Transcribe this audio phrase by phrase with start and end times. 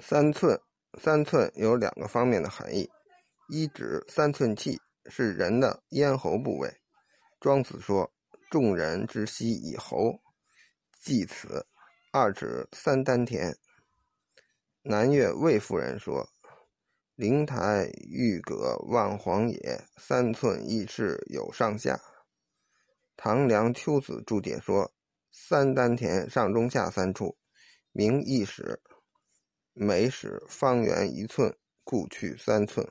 [0.00, 0.58] 三寸，
[0.98, 2.90] 三寸有两个方面的含义：
[3.48, 6.74] 一指三寸气是人的咽喉部位。
[7.38, 8.10] 庄子说
[8.50, 10.20] ：“众人之息以喉，
[11.00, 11.66] 即此。”
[12.12, 13.56] 二指三丹田。
[14.82, 16.28] 南岳魏夫人说
[17.14, 22.00] ：“灵台玉阁万黄野，三寸一尺有上下。”
[23.16, 24.90] 唐梁秋子注解说
[25.30, 27.36] ：“三丹田上中下三处，
[27.92, 28.80] 名一矢。”
[29.74, 32.86] 每使方圆一寸，故去三寸。